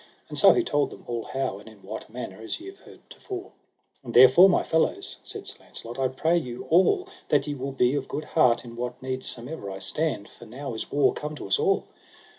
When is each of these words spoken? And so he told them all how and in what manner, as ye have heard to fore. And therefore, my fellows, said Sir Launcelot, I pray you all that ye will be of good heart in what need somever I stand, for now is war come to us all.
And 0.29 0.35
so 0.39 0.53
he 0.53 0.63
told 0.63 0.89
them 0.89 1.03
all 1.07 1.25
how 1.25 1.59
and 1.59 1.69
in 1.69 1.83
what 1.83 2.09
manner, 2.09 2.41
as 2.41 2.59
ye 2.59 2.65
have 2.65 2.79
heard 2.79 3.07
to 3.11 3.19
fore. 3.19 3.51
And 4.03 4.15
therefore, 4.15 4.49
my 4.49 4.63
fellows, 4.63 5.17
said 5.21 5.45
Sir 5.45 5.57
Launcelot, 5.59 5.99
I 5.99 6.07
pray 6.07 6.39
you 6.39 6.63
all 6.71 7.07
that 7.29 7.45
ye 7.45 7.53
will 7.53 7.71
be 7.71 7.93
of 7.93 8.07
good 8.07 8.25
heart 8.25 8.65
in 8.65 8.75
what 8.75 8.99
need 9.03 9.23
somever 9.23 9.69
I 9.69 9.77
stand, 9.77 10.27
for 10.27 10.47
now 10.47 10.73
is 10.73 10.91
war 10.91 11.13
come 11.13 11.35
to 11.35 11.45
us 11.45 11.59
all. 11.59 11.85